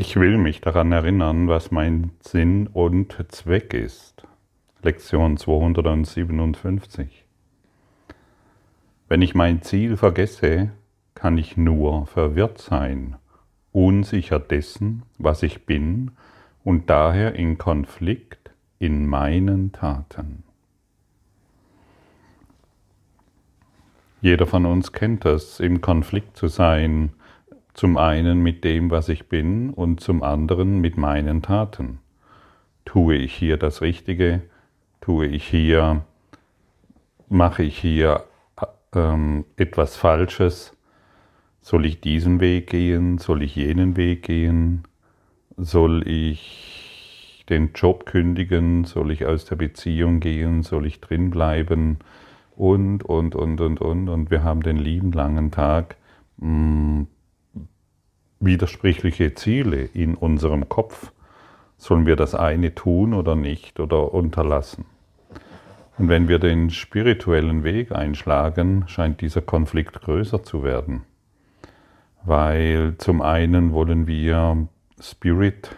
[0.00, 4.22] Ich will mich daran erinnern, was mein Sinn und Zweck ist.
[4.80, 7.24] Lektion 257.
[9.08, 10.70] Wenn ich mein Ziel vergesse,
[11.16, 13.16] kann ich nur verwirrt sein,
[13.72, 16.12] unsicher dessen, was ich bin
[16.62, 20.44] und daher in Konflikt in meinen Taten.
[24.20, 27.14] Jeder von uns kennt das, im Konflikt zu sein,
[27.78, 32.00] zum einen mit dem, was ich bin und zum anderen mit meinen Taten.
[32.84, 34.42] Tue ich hier das Richtige?
[35.00, 36.02] Tue ich hier,
[37.28, 38.24] mache ich hier
[38.92, 40.76] ähm, etwas Falsches?
[41.60, 43.18] Soll ich diesen Weg gehen?
[43.18, 44.82] Soll ich jenen Weg gehen?
[45.56, 48.86] Soll ich den Job kündigen?
[48.86, 50.64] Soll ich aus der Beziehung gehen?
[50.64, 52.00] Soll ich drin bleiben?
[52.56, 54.08] Und, und, und, und, und.
[54.08, 55.94] Und wir haben den lieben langen Tag
[56.38, 57.06] mh, mm,
[58.40, 61.12] widersprüchliche Ziele in unserem Kopf.
[61.76, 64.84] Sollen wir das eine tun oder nicht oder unterlassen?
[65.98, 71.02] Und wenn wir den spirituellen Weg einschlagen, scheint dieser Konflikt größer zu werden.
[72.24, 74.68] Weil zum einen wollen wir
[75.00, 75.76] Spirit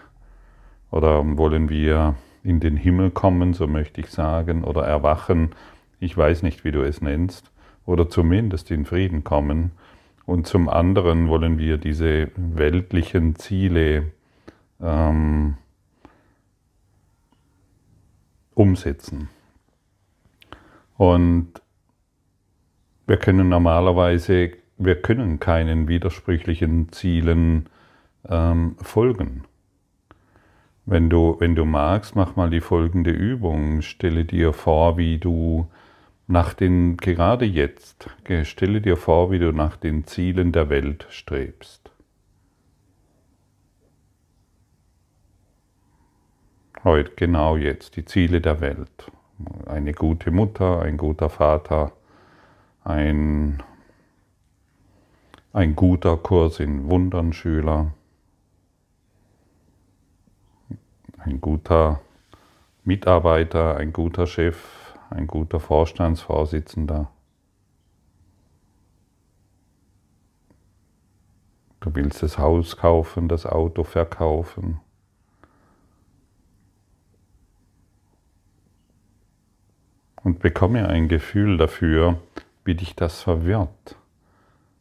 [0.90, 5.50] oder wollen wir in den Himmel kommen, so möchte ich sagen, oder erwachen,
[6.00, 7.50] ich weiß nicht, wie du es nennst,
[7.84, 9.72] oder zumindest in Frieden kommen.
[10.30, 14.12] Und zum anderen wollen wir diese weltlichen Ziele
[14.80, 15.56] ähm,
[18.54, 19.28] umsetzen.
[20.96, 21.48] Und
[23.08, 27.68] wir können normalerweise, wir können keinen widersprüchlichen Zielen
[28.28, 29.42] ähm, folgen.
[30.86, 33.82] Wenn du, wenn du magst, mach mal die folgende Übung.
[33.82, 35.66] Stelle dir vor, wie du
[36.30, 38.08] nach den, gerade jetzt,
[38.44, 41.90] stelle dir vor, wie du nach den Zielen der Welt strebst.
[46.84, 49.10] Heute, genau jetzt, die Ziele der Welt.
[49.66, 51.92] Eine gute Mutter, ein guter Vater,
[52.84, 53.60] ein,
[55.52, 57.92] ein guter Kurs in Wundern Schüler,
[61.18, 62.00] ein guter
[62.84, 64.79] Mitarbeiter, ein guter Chef,
[65.10, 67.10] ein guter Vorstandsvorsitzender.
[71.80, 74.80] Du willst das Haus kaufen, das Auto verkaufen.
[80.22, 82.20] Und bekomme ein Gefühl dafür,
[82.64, 83.96] wie dich das verwirrt,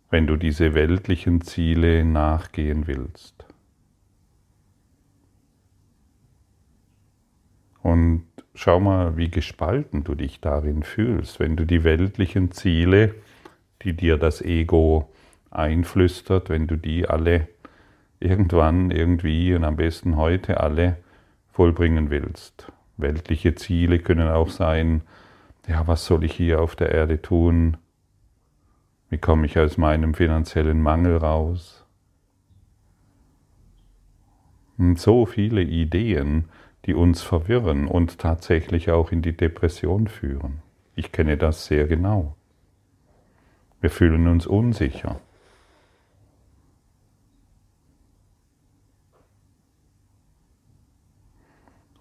[0.09, 3.45] wenn du diese weltlichen Ziele nachgehen willst.
[7.81, 8.28] Und
[8.59, 13.15] schau mal, wie gespalten du dich darin fühlst, wenn du die weltlichen Ziele,
[13.83, 15.09] die dir das Ego
[15.49, 17.47] einflüstert, wenn du die alle
[18.19, 20.97] irgendwann, irgendwie und am besten heute alle
[21.53, 22.69] vollbringen willst.
[22.97, 25.03] Weltliche Ziele können auch sein,
[25.65, 27.77] ja, was soll ich hier auf der Erde tun?
[29.09, 31.85] Wie komme ich aus meinem finanziellen Mangel raus?
[34.77, 36.49] Und so viele Ideen,
[36.85, 40.61] die uns verwirren und tatsächlich auch in die Depression führen.
[40.95, 42.35] Ich kenne das sehr genau.
[43.81, 45.19] Wir fühlen uns unsicher.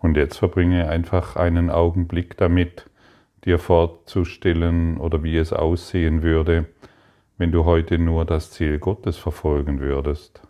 [0.00, 2.88] Und jetzt verbringe einfach einen Augenblick damit,
[3.44, 6.66] dir vorzustellen oder wie es aussehen würde,
[7.36, 10.42] wenn du heute nur das Ziel Gottes verfolgen würdest.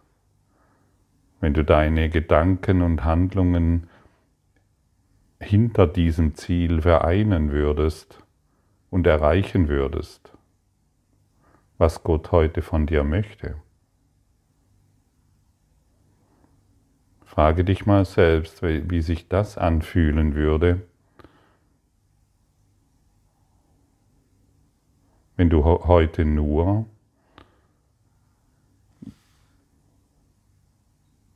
[1.41, 3.89] Wenn du deine Gedanken und Handlungen
[5.41, 8.23] hinter diesem Ziel vereinen würdest
[8.91, 10.33] und erreichen würdest,
[11.79, 13.57] was Gott heute von dir möchte.
[17.25, 20.83] Frage dich mal selbst, wie sich das anfühlen würde,
[25.37, 26.87] wenn du heute nur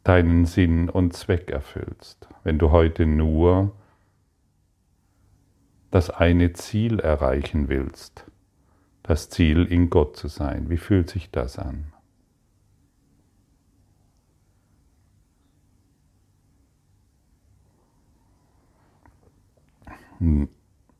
[0.02, 3.72] deinen Sinn und Zweck erfüllst, wenn du heute nur
[5.92, 8.24] das eine Ziel erreichen willst,
[9.02, 10.70] das Ziel in Gott zu sein.
[10.70, 11.92] Wie fühlt sich das an?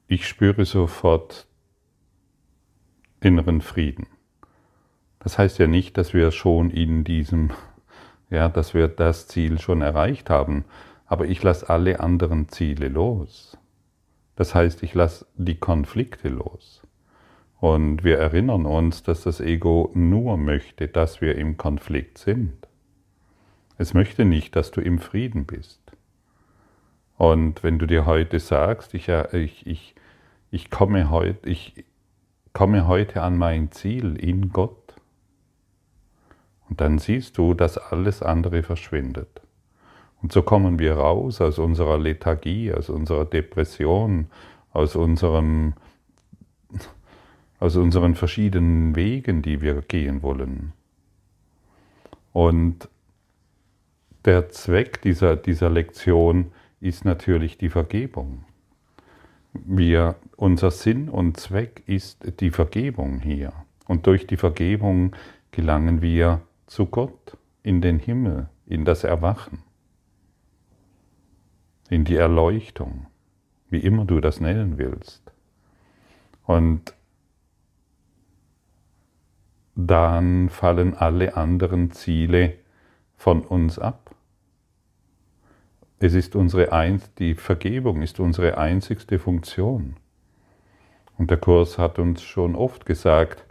[0.09, 1.47] Ich spüre sofort
[3.21, 4.09] inneren Frieden.
[5.21, 7.50] Das heißt ja nicht, dass wir schon in diesem,
[8.31, 10.67] ja, dass wir das Ziel schon erreicht haben,
[11.06, 13.56] aber ich lasse alle anderen Ziele los.
[14.37, 16.82] Das heißt, ich lasse die Konflikte los.
[17.61, 22.67] Und wir erinnern uns, dass das Ego nur möchte, dass wir im Konflikt sind.
[23.79, 25.81] Es möchte nicht, dass du im Frieden bist.
[27.19, 29.94] Und wenn du dir heute sagst, ich, ich, ich,
[30.50, 31.84] ich, komme, heute, ich
[32.52, 34.82] komme heute an mein Ziel in Gott,
[36.73, 39.42] und dann siehst du, dass alles andere verschwindet.
[40.22, 44.28] Und so kommen wir raus aus unserer Lethargie, aus unserer Depression,
[44.72, 45.74] aus, unserem,
[47.58, 50.72] aus unseren verschiedenen Wegen, die wir gehen wollen.
[52.32, 52.88] Und
[54.24, 58.44] der Zweck dieser, dieser Lektion ist natürlich die Vergebung.
[59.52, 63.52] Wir, unser Sinn und Zweck ist die Vergebung hier.
[63.88, 65.14] Und durch die Vergebung
[65.50, 69.62] gelangen wir zu Gott, in den Himmel, in das Erwachen,
[71.93, 73.06] in die Erleuchtung,
[73.69, 75.23] wie immer du das nennen willst.
[76.44, 76.94] Und
[79.75, 82.55] dann fallen alle anderen Ziele
[83.17, 84.15] von uns ab.
[85.99, 89.97] Es ist unsere ein, die Vergebung ist unsere einzigste Funktion.
[91.19, 93.44] Und der Kurs hat uns schon oft gesagt,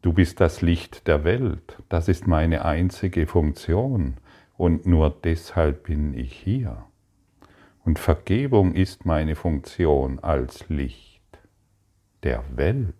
[0.00, 4.14] Du bist das Licht der Welt, das ist meine einzige Funktion
[4.56, 6.87] und nur deshalb bin ich hier.
[7.88, 11.22] Und Vergebung ist meine Funktion als Licht
[12.22, 12.92] der Welt.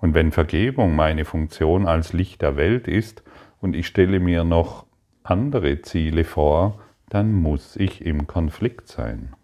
[0.00, 3.22] Und wenn Vergebung meine Funktion als Licht der Welt ist
[3.60, 4.86] und ich stelle mir noch
[5.24, 6.80] andere Ziele vor,
[7.10, 9.34] dann muss ich im Konflikt sein.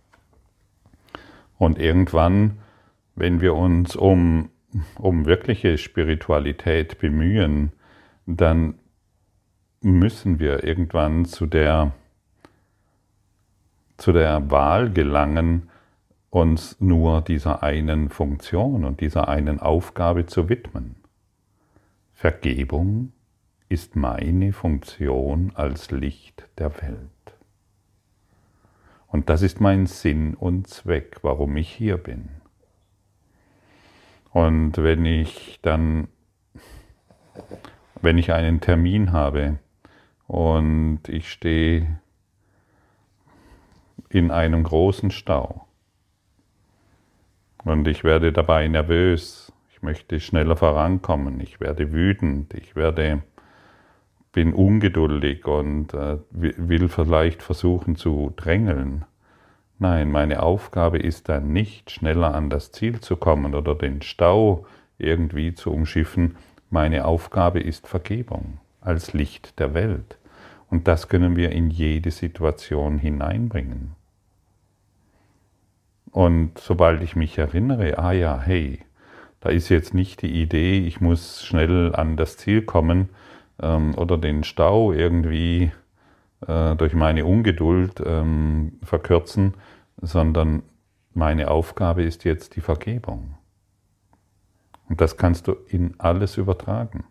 [1.58, 2.61] Und irgendwann,
[3.16, 4.49] wenn wir uns um
[4.96, 7.73] um wirkliche Spiritualität bemühen,
[8.25, 8.76] dann
[9.82, 11.93] müssen wir irgendwann zu der,
[14.00, 15.69] zu der Wahl gelangen,
[16.31, 20.97] uns nur dieser einen Funktion und dieser einen Aufgabe zu widmen.
[22.14, 23.12] Vergebung
[23.69, 27.11] ist meine Funktion als Licht der Welt.
[29.06, 32.29] Und das ist mein Sinn und Zweck, warum ich hier bin.
[34.31, 36.08] Und wenn ich dann,
[38.00, 39.58] wenn ich einen Termin habe
[40.26, 42.00] und ich stehe
[44.10, 45.66] in einem großen Stau
[47.64, 53.22] und ich werde dabei nervös, ich möchte schneller vorankommen, ich werde wütend, ich werde
[54.32, 59.04] bin ungeduldig und äh, will vielleicht versuchen zu drängeln,
[59.82, 64.66] Nein, meine Aufgabe ist dann nicht schneller an das Ziel zu kommen oder den Stau
[64.98, 66.36] irgendwie zu umschiffen.
[66.68, 70.18] Meine Aufgabe ist Vergebung als Licht der Welt.
[70.68, 73.96] Und das können wir in jede Situation hineinbringen.
[76.10, 78.80] Und sobald ich mich erinnere, ah ja, hey,
[79.40, 83.10] da ist jetzt nicht die Idee, ich muss schnell an das Ziel kommen
[83.60, 85.72] ähm, oder den Stau irgendwie
[86.46, 89.54] äh, durch meine Ungeduld ähm, verkürzen,
[90.00, 90.62] sondern
[91.14, 93.34] meine Aufgabe ist jetzt die Vergebung.
[94.88, 97.04] Und das kannst du in alles übertragen.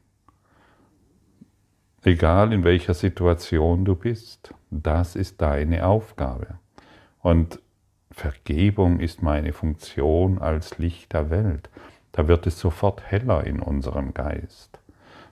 [2.03, 6.59] Egal in welcher Situation du bist, das ist deine Aufgabe.
[7.21, 7.59] Und
[8.19, 11.69] Vergebung ist meine Funktion als Licht der Welt.
[12.11, 14.77] Da wird es sofort heller in unserem Geist.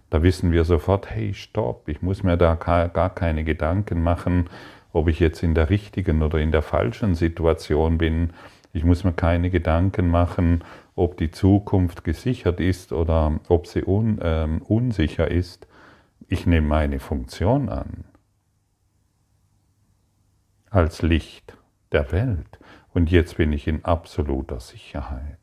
[0.09, 4.49] Da wissen wir sofort, hey, stopp, ich muss mir da gar keine Gedanken machen,
[4.93, 8.29] ob ich jetzt in der richtigen oder in der falschen Situation bin.
[8.71, 10.63] Ich muss mir keine Gedanken machen,
[10.95, 15.67] ob die Zukunft gesichert ist oder ob sie un, äh, unsicher ist.
[16.29, 18.05] Ich nehme meine Funktion an
[20.69, 21.57] als Licht
[21.91, 22.59] der Welt.
[22.93, 25.37] Und jetzt bin ich in absoluter Sicherheit.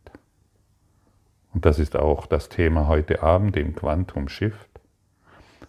[1.52, 4.80] Und das ist auch das Thema heute Abend im Quantum Shift,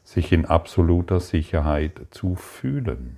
[0.03, 3.17] sich in absoluter Sicherheit zu fühlen.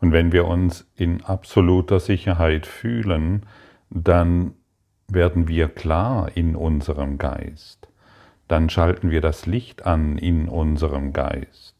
[0.00, 3.46] Und wenn wir uns in absoluter Sicherheit fühlen,
[3.90, 4.54] dann
[5.08, 7.88] werden wir klar in unserem Geist.
[8.46, 11.74] Dann schalten wir das Licht an in unserem Geist.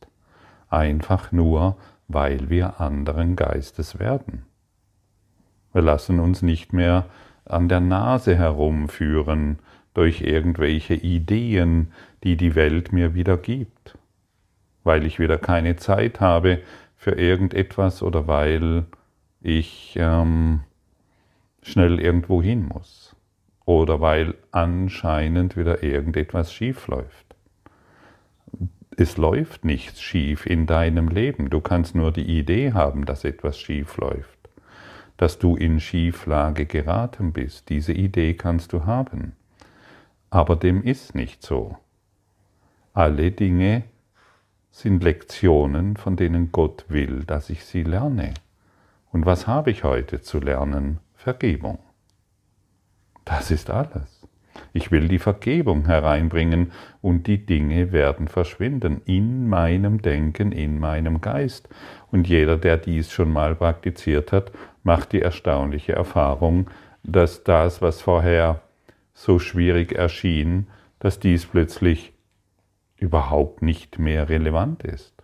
[0.69, 1.77] Einfach nur,
[2.09, 4.43] weil wir anderen Geistes werden.
[5.73, 7.07] Wir lassen uns nicht mehr
[7.45, 9.59] an der Nase herumführen
[9.95, 11.93] durch irgendwelche Ideen,
[12.25, 13.97] die die Welt mir wieder gibt,
[14.85, 16.63] weil ich wieder keine Zeit habe,
[16.97, 18.85] für irgendetwas oder weil
[19.41, 20.61] ich ähm,
[21.63, 23.15] schnell irgendwo hin muss
[23.65, 27.28] oder weil anscheinend wieder irgendetwas schief läuft.
[29.01, 31.51] Es läuft nichts schief in deinem Leben.
[31.51, 34.51] Du kannst nur die Idee haben, dass etwas schief läuft,
[35.17, 37.69] dass du in Schieflage geraten bist.
[37.69, 39.37] Diese Idee kannst du haben.
[40.31, 41.77] Aber dem ist nicht so.
[42.93, 43.85] Alle Dinge
[44.73, 48.35] sind Lektionen, von denen Gott will, dass ich sie lerne.
[49.13, 50.99] Und was habe ich heute zu lernen?
[51.15, 51.79] Vergebung.
[53.25, 54.18] Das ist alles.
[54.73, 61.21] Ich will die Vergebung hereinbringen und die Dinge werden verschwinden in meinem Denken, in meinem
[61.21, 61.69] Geist.
[62.11, 66.71] Und jeder, der dies schon mal praktiziert hat, macht die erstaunliche Erfahrung,
[67.03, 68.63] dass das, was vorher
[69.15, 72.13] so schwierig erschien, dass dies plötzlich
[72.97, 75.15] überhaupt nicht mehr relevant ist.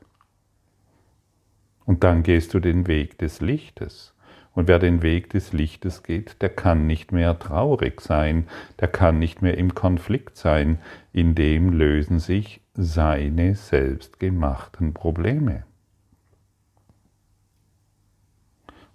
[1.85, 4.13] Und dann gehst du den Weg des Lichtes.
[4.55, 8.47] Und wer den Weg des Lichtes geht, der kann nicht mehr traurig sein,
[8.81, 10.79] der kann nicht mehr im Konflikt sein,
[11.13, 15.65] in dem lösen sich seine selbstgemachten Probleme.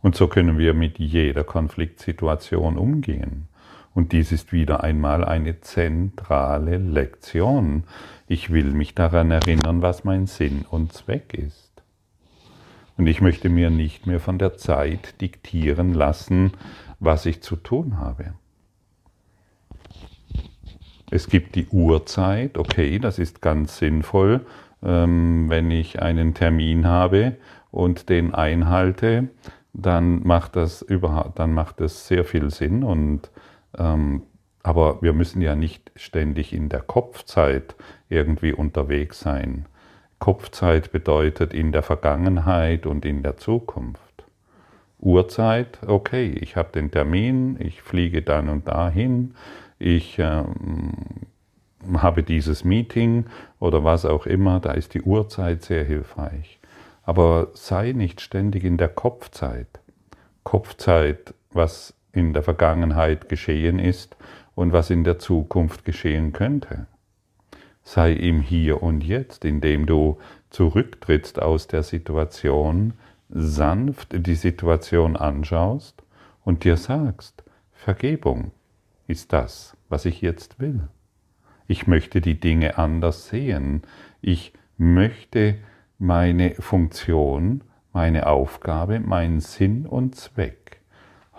[0.01, 3.50] Und so können wir mit jeder Konfliktsituation umgehen.
[3.94, 7.84] Und dies ist wieder einmal eine zentrale Lektion.
[8.28, 11.68] Ich will mich daran erinnern, was mein Sinn und Zweck ist.
[13.00, 16.51] Und ich möchte mir nicht mehr von der Zeit diktieren lassen,
[17.00, 18.34] was ich zu tun habe.
[21.10, 24.46] Es gibt die Uhrzeit, okay, das ist ganz sinnvoll,
[24.84, 27.38] ähm, wenn ich einen Termin habe
[27.72, 29.29] und den einhalte,
[29.72, 33.32] dann macht das überhaupt, dann macht das sehr viel Sinn und
[33.77, 34.24] ähm,
[34.62, 37.77] aber wir müssen ja nicht ständig in der Kopfzeit
[38.10, 39.68] irgendwie unterwegs sein.
[40.19, 44.01] Kopfzeit bedeutet in der Vergangenheit und in der Zukunft.
[44.99, 49.33] Uhrzeit, okay, ich habe den Termin, ich fliege dann und dahin,
[49.79, 50.91] ich ähm,
[51.93, 53.27] habe dieses Meeting
[53.59, 56.59] oder was auch immer, da ist die Uhrzeit sehr hilfreich.
[57.03, 59.79] Aber sei nicht ständig in der Kopfzeit.
[60.43, 64.17] Kopfzeit, was in der Vergangenheit geschehen ist
[64.53, 66.88] und was in der Zukunft geschehen könnte
[67.89, 70.19] sei im Hier und Jetzt, indem du
[70.51, 72.93] zurücktrittst aus der Situation,
[73.29, 76.03] sanft die Situation anschaust
[76.43, 77.43] und dir sagst,
[77.74, 78.51] Vergebung
[79.08, 80.88] ist das, was ich jetzt will.
[81.67, 83.81] Ich möchte die Dinge anders sehen.
[84.22, 85.55] Ich möchte
[85.98, 90.79] meine Funktion, meine Aufgabe, meinen Sinn und Zweck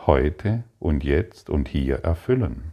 [0.05, 2.73] heute und jetzt und hier erfüllen.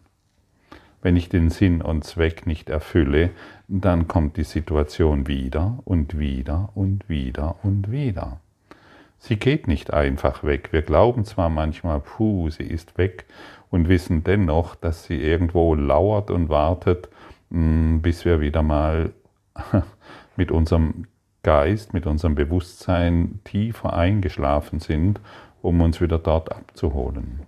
[1.02, 3.30] Wenn ich den Sinn und Zweck nicht erfülle,
[3.68, 8.40] dann kommt die Situation wieder und wieder und wieder und wieder.
[9.20, 10.70] Sie geht nicht einfach weg.
[10.72, 13.26] Wir glauben zwar manchmal, puh, sie ist weg
[13.70, 17.10] und wissen dennoch, dass sie irgendwo lauert und wartet,
[17.52, 19.12] hm, bis wir wieder mal
[20.38, 21.08] mit unserem
[21.44, 25.20] Geist, mit unserem Bewusstsein tiefer eingeschlafen sind,
[25.62, 27.42] um uns wieder dort abzuholen.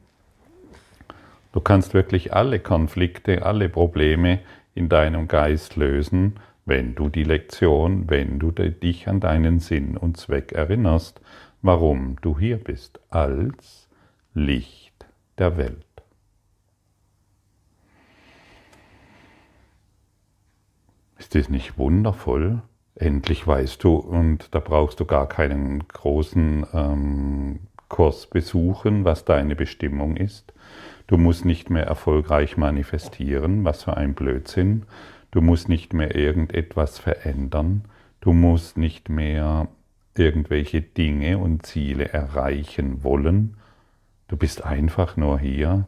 [1.52, 4.40] Du kannst wirklich alle Konflikte, alle Probleme
[4.80, 10.16] in deinem Geist lösen, wenn du die Lektion, wenn du dich an deinen Sinn und
[10.16, 11.20] Zweck erinnerst,
[11.62, 13.90] warum du hier bist, als
[14.34, 15.06] Licht
[15.38, 15.86] der Welt.
[21.18, 22.62] Ist das nicht wundervoll?
[22.96, 27.60] Endlich weißt du, und da brauchst du gar keinen großen ähm,
[27.90, 30.54] Kurs besuchen, was deine Bestimmung ist.
[31.10, 34.84] Du musst nicht mehr erfolgreich manifestieren, was für ein Blödsinn.
[35.32, 37.86] Du musst nicht mehr irgendetwas verändern.
[38.22, 39.70] Du musst nicht mehr
[40.16, 43.58] irgendwelche Dinge und Ziele erreichen wollen.
[44.28, 45.88] Du bist einfach nur hier,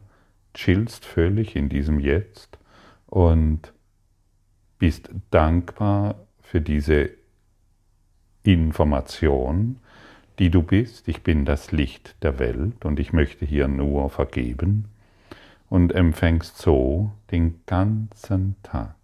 [0.54, 2.58] chillst völlig in diesem Jetzt
[3.06, 3.72] und
[4.80, 7.10] bist dankbar für diese
[8.42, 9.78] Information,
[10.40, 11.06] die du bist.
[11.06, 14.88] Ich bin das Licht der Welt und ich möchte hier nur vergeben
[15.72, 18.94] und empfängst so den ganzen Tag.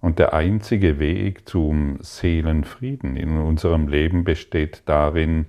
[0.00, 5.44] Und der einzige Weg zum Seelenfrieden in unserem Leben besteht darin,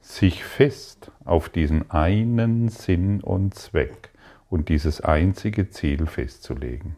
[0.00, 4.10] sich fest auf diesen einen Sinn und Zweck
[4.50, 6.96] und dieses einzige Ziel festzulegen.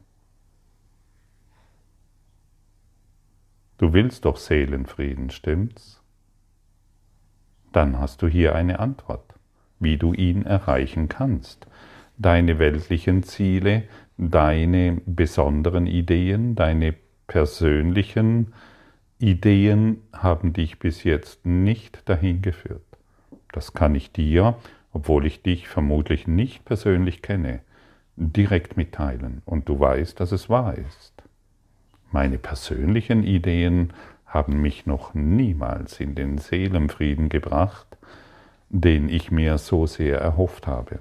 [3.76, 6.00] Du willst doch Seelenfrieden, stimmt's?
[7.72, 9.33] Dann hast du hier eine Antwort,
[9.84, 11.68] wie du ihn erreichen kannst
[12.16, 13.84] deine weltlichen Ziele,
[14.16, 16.94] deine besonderen Ideen, deine
[17.26, 18.52] persönlichen
[19.18, 22.82] Ideen haben dich bis jetzt nicht dahin geführt.
[23.52, 24.56] Das kann ich dir,
[24.92, 27.60] obwohl ich dich vermutlich nicht persönlich kenne,
[28.16, 31.12] direkt mitteilen und du weißt, dass es wahr ist.
[32.12, 33.92] Meine persönlichen Ideen
[34.26, 37.86] haben mich noch niemals in den Seelenfrieden gebracht,
[38.82, 41.00] den ich mir so sehr erhofft habe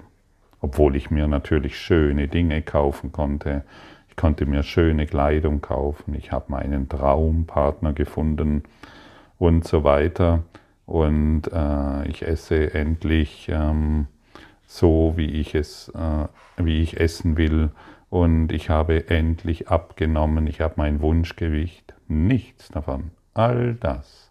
[0.64, 3.64] obwohl ich mir natürlich schöne Dinge kaufen konnte.
[4.08, 8.62] Ich konnte mir schöne Kleidung kaufen, ich habe meinen Traumpartner gefunden
[9.38, 10.42] und so weiter.
[10.86, 14.06] Und äh, ich esse endlich ähm,
[14.66, 17.70] so, wie ich es, äh, wie ich essen will.
[18.08, 21.92] Und ich habe endlich abgenommen, ich habe mein Wunschgewicht.
[22.08, 23.10] Nichts davon.
[23.34, 24.30] All das,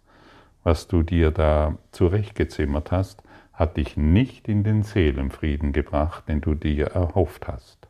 [0.64, 3.22] was du dir da zurechtgezimmert hast,
[3.54, 7.88] hat dich nicht in den Seelenfrieden gebracht, den du dir erhofft hast.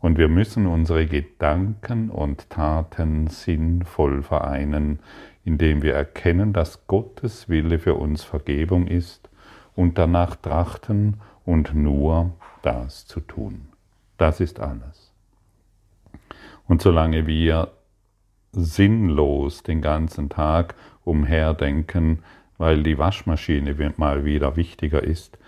[0.00, 5.00] Und wir müssen unsere Gedanken und Taten sinnvoll vereinen,
[5.44, 9.28] indem wir erkennen, dass Gottes Wille für uns Vergebung ist
[9.74, 13.68] und danach trachten und nur das zu tun.
[14.18, 15.12] Das ist alles.
[16.68, 17.72] Und solange wir
[18.52, 20.74] sinnlos den ganzen Tag
[21.04, 22.22] umherdenken,
[22.58, 25.38] weil die Waschmaschine mal wieder wichtiger ist,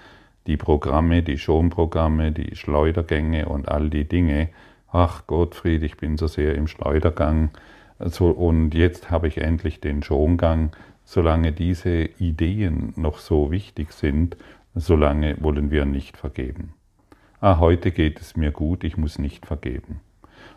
[0.46, 4.48] die Programme, die Schonprogramme, die Schleudergänge und all die Dinge.
[4.90, 7.50] Ach Gottfried, ich bin so sehr im Schleudergang
[8.02, 10.72] so, und jetzt habe ich endlich den Schongang.
[11.04, 14.36] Solange diese Ideen noch so wichtig sind,
[14.74, 16.72] solange wollen wir nicht vergeben.
[17.40, 20.00] Ah, heute geht es mir gut, ich muss nicht vergeben.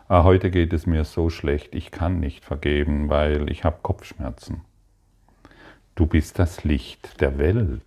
[0.08, 4.62] Ah, heute geht es mir so schlecht, ich kann nicht vergeben, weil ich habe Kopfschmerzen.
[5.94, 7.82] Du bist das Licht der Welt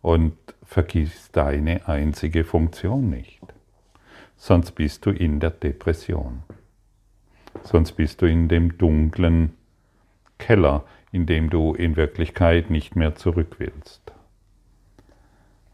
[0.00, 3.40] und vergiss deine einzige Funktion nicht.
[4.36, 6.44] Sonst bist du in der Depression.
[7.64, 9.54] Sonst bist du in dem dunklen
[10.38, 14.12] Keller, in dem du in Wirklichkeit nicht mehr zurück willst.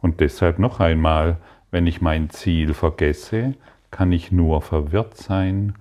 [0.00, 1.36] Und deshalb noch einmal,
[1.70, 3.54] wenn ich mein Ziel vergesse,
[3.90, 5.74] kann ich nur verwirrt sein,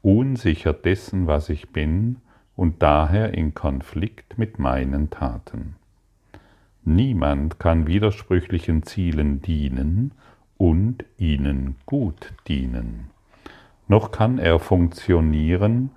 [0.00, 2.16] unsicher dessen, was ich bin
[2.58, 5.76] und daher in Konflikt mit meinen Taten.
[6.84, 10.10] Niemand kann widersprüchlichen Zielen dienen
[10.56, 13.10] und ihnen gut dienen.
[13.86, 15.90] Noch kann er funktionieren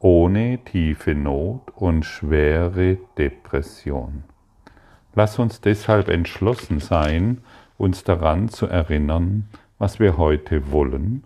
[0.00, 4.24] ohne tiefe Not und schwere Depression.
[5.14, 7.38] Lass uns deshalb entschlossen sein,
[7.78, 11.22] uns daran zu erinnern, was wir heute wollen,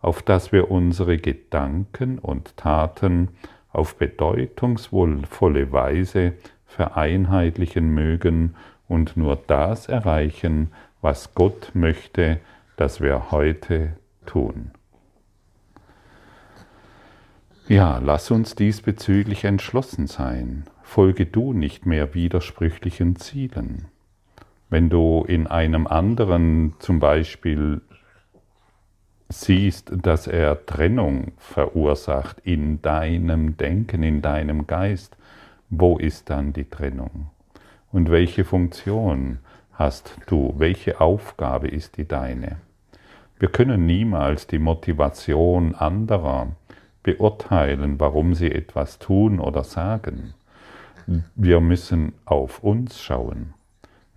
[0.00, 3.30] auf dass wir unsere Gedanken und Taten
[3.72, 6.34] auf bedeutungsvolle Weise
[6.66, 8.54] vereinheitlichen mögen
[8.88, 12.40] und nur das erreichen, was Gott möchte,
[12.76, 14.72] dass wir heute tun.
[17.68, 20.64] Ja, lass uns diesbezüglich entschlossen sein.
[20.82, 23.88] Folge du nicht mehr widersprüchlichen Zielen.
[24.70, 27.82] Wenn du in einem anderen zum Beispiel
[29.28, 35.16] siehst, dass er Trennung verursacht in deinem Denken, in deinem Geist,
[35.70, 37.30] wo ist dann die Trennung?
[37.92, 39.38] Und welche Funktion
[39.72, 40.54] hast du?
[40.56, 42.56] Welche Aufgabe ist die deine?
[43.38, 46.48] Wir können niemals die Motivation anderer
[47.02, 50.34] beurteilen, warum sie etwas tun oder sagen.
[51.36, 53.54] Wir müssen auf uns schauen.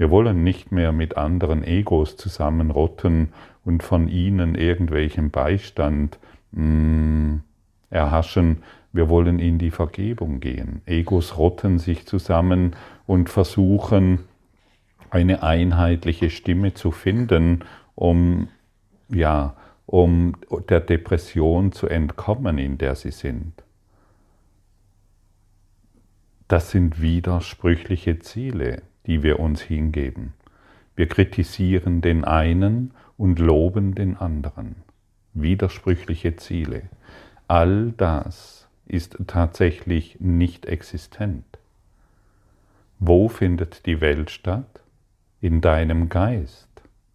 [0.01, 3.33] Wir wollen nicht mehr mit anderen Egos zusammenrotten
[3.63, 6.17] und von ihnen irgendwelchen Beistand
[6.53, 7.43] mh, mm,
[7.91, 10.81] erhaschen, wir wollen in die Vergebung gehen.
[10.87, 14.21] Egos rotten sich zusammen und versuchen,
[15.11, 18.47] eine einheitliche Stimme zu finden, um,
[19.07, 20.35] ja, um
[20.67, 23.53] der Depression zu entkommen, in der sie sind.
[26.47, 30.33] Das sind widersprüchliche Ziele, die wir uns hingeben.
[30.95, 34.75] Wir kritisieren den einen und loben den anderen.
[35.33, 36.83] Widersprüchliche Ziele.
[37.47, 41.45] All das ist tatsächlich nicht existent.
[42.99, 44.81] Wo findet die Welt statt?
[45.39, 46.69] In deinem Geist,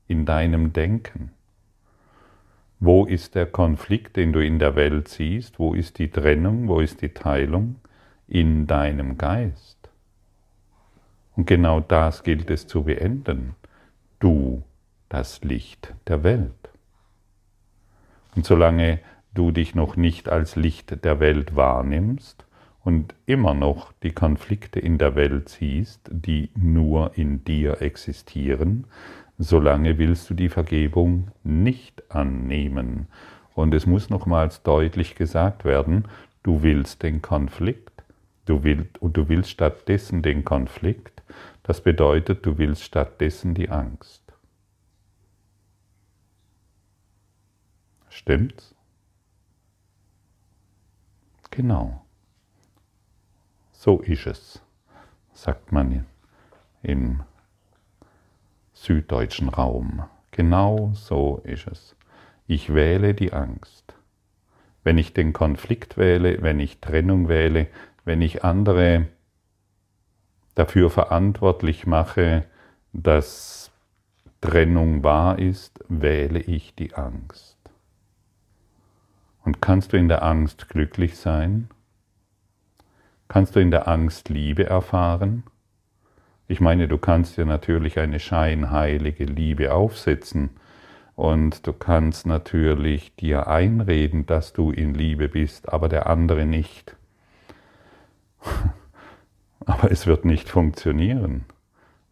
[0.09, 1.31] in deinem Denken.
[2.81, 5.59] Wo ist der Konflikt, den du in der Welt siehst?
[5.59, 6.69] Wo ist die Trennung?
[6.69, 7.77] Wo ist die Teilung?
[8.27, 9.76] In deinem Geist.
[11.37, 13.55] Und genau das gilt es zu beenden.
[14.19, 14.63] Du,
[15.09, 16.51] das Licht der Welt.
[18.35, 19.01] Und solange
[19.35, 22.45] du dich noch nicht als Licht der Welt wahrnimmst
[22.83, 28.87] und immer noch die Konflikte in der Welt siehst, die nur in dir existieren,
[29.39, 33.09] solange willst du die Vergebung nicht annehmen.
[33.55, 36.07] Und es muss nochmals deutlich gesagt werden,
[36.43, 38.05] du willst den Konflikt,
[38.47, 41.16] du willst, und du willst stattdessen den Konflikt,
[41.67, 44.23] das bedeutet, du willst stattdessen die Angst.
[48.09, 48.73] Stimmt's?
[51.51, 52.07] Genau.
[53.73, 54.63] So ist es,
[55.33, 56.07] sagt man
[56.85, 57.25] im
[58.73, 60.05] süddeutschen Raum.
[60.31, 61.97] Genau so ist es.
[62.47, 63.97] Ich wähle die Angst.
[64.85, 67.67] Wenn ich den Konflikt wähle, wenn ich Trennung wähle,
[68.05, 69.09] wenn ich andere
[70.57, 72.45] dafür verantwortlich mache,
[72.93, 73.71] dass
[74.41, 77.57] Trennung wahr ist, wähle ich die Angst.
[79.45, 81.69] Und kannst du in der Angst glücklich sein?
[83.29, 85.45] Kannst du in der Angst Liebe erfahren?
[86.49, 90.51] Ich meine, du kannst dir natürlich eine scheinheilige Liebe aufsetzen
[91.17, 96.97] und du kannst natürlich dir einreden, dass du in Liebe bist, aber der andere nicht.
[99.67, 101.45] Aber es wird nicht funktionieren.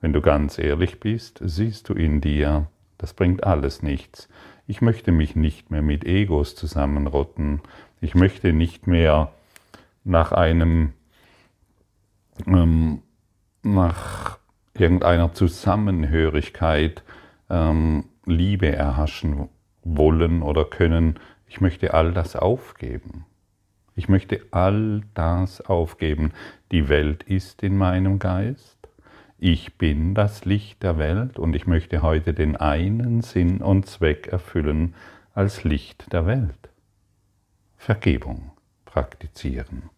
[0.01, 2.67] Wenn du ganz ehrlich bist, siehst du in dir,
[2.99, 4.29] das bringt alles nichts.
[4.67, 7.63] Ich möchte mich nicht mehr mit Egos zusammenrotten.
[8.01, 9.33] Ich möchte nicht mehr
[10.03, 10.93] nach einem,
[12.47, 13.03] ähm,
[13.63, 14.39] nach
[14.75, 17.03] irgendeiner Zusammenhörigkeit
[17.49, 19.49] ähm, Liebe erhaschen
[19.85, 21.21] wollen oder können.
[21.47, 23.27] Ich möchte all das aufgeben.
[23.97, 26.33] Ich möchte all das aufgeben.
[26.73, 28.79] Die Welt ist in meinem Geist.
[29.39, 34.29] Ich bin das Licht der Welt und ich möchte heute den einen Sinn und Zweck
[34.29, 34.95] erfüllen
[35.35, 36.71] als Licht der Welt.
[37.77, 38.53] Vergebung
[38.85, 39.91] praktizieren.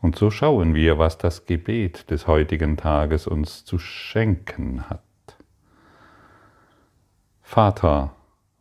[0.00, 5.00] Und so schauen wir, was das Gebet des heutigen Tages uns zu schenken hat.
[7.40, 8.14] Vater,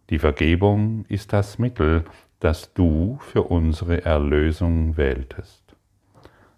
[0.10, 2.06] die Vergebung ist das Mittel,
[2.44, 5.64] das du für unsere Erlösung wähltest.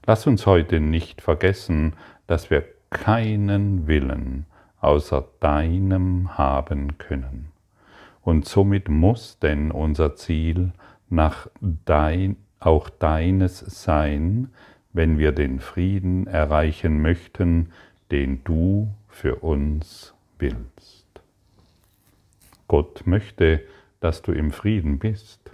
[0.08, 1.94] Lass uns heute nicht vergessen,
[2.26, 4.48] dass wir keinen Willen
[4.82, 7.52] außer deinem haben können.
[8.24, 10.72] Und somit muss denn unser Ziel
[11.12, 14.50] nach dein, auch deines sein,
[14.92, 17.72] wenn wir den Frieden erreichen möchten,
[18.10, 21.06] den du für uns willst.
[22.68, 23.62] Gott möchte,
[24.00, 25.45] dass du im Frieden bist.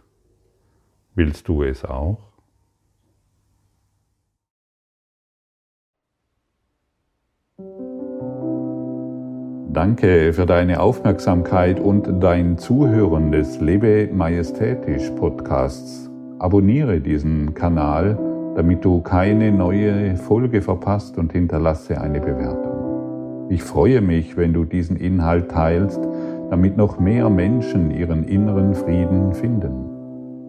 [1.14, 2.20] Willst du es auch?
[9.74, 16.10] Danke für deine Aufmerksamkeit und dein Zuhören des Lebe Majestätisch Podcasts.
[16.40, 18.18] Abonniere diesen Kanal,
[18.56, 23.50] damit du keine neue Folge verpasst und hinterlasse eine Bewertung.
[23.50, 26.00] Ich freue mich, wenn du diesen Inhalt teilst,
[26.50, 29.91] damit noch mehr Menschen ihren inneren Frieden finden.